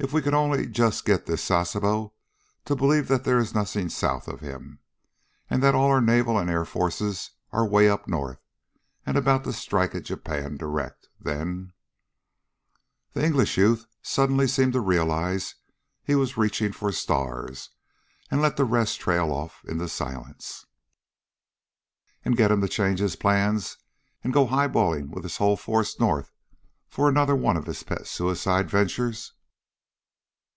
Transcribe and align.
"If 0.00 0.12
we 0.12 0.22
could 0.22 0.32
only 0.32 0.68
just 0.68 1.04
get 1.04 1.26
this 1.26 1.42
Sasebo 1.42 2.12
to 2.66 2.76
believe 2.76 3.08
that 3.08 3.24
there 3.24 3.40
is 3.40 3.52
nothing 3.52 3.88
south 3.88 4.28
of 4.28 4.38
him, 4.38 4.78
and 5.50 5.60
that 5.60 5.74
all 5.74 5.88
our 5.88 6.00
naval 6.00 6.38
and 6.38 6.48
air 6.48 6.64
forces 6.64 7.32
are 7.50 7.66
way 7.66 7.88
up 7.90 8.06
north 8.06 8.38
and 9.04 9.16
about 9.16 9.42
to 9.42 9.52
strike 9.52 9.96
at 9.96 10.04
Japan 10.04 10.56
direct, 10.56 11.08
then" 11.20 11.72
The 13.12 13.24
English 13.26 13.58
youth 13.58 13.86
suddenly 14.00 14.46
seemed 14.46 14.74
to 14.74 14.80
realize 14.80 15.56
he 16.04 16.14
was 16.14 16.36
reaching 16.36 16.70
for 16.70 16.92
stars, 16.92 17.70
and 18.30 18.40
let 18.40 18.56
the 18.56 18.64
rest 18.64 19.00
trail 19.00 19.32
off 19.32 19.64
into 19.64 19.88
silence. 19.88 20.64
"And 22.24 22.36
get 22.36 22.52
him 22.52 22.60
to 22.60 22.68
change 22.68 23.00
his 23.00 23.16
plans 23.16 23.78
and 24.22 24.32
go 24.32 24.46
high 24.46 24.68
balling 24.68 25.10
with 25.10 25.24
his 25.24 25.38
whole 25.38 25.56
force 25.56 25.98
north 25.98 26.30
for 26.88 27.08
another 27.08 27.34
one 27.34 27.56
of 27.56 27.66
his 27.66 27.82
pet 27.82 28.06
suicide 28.06 28.70
ventures?" 28.70 29.32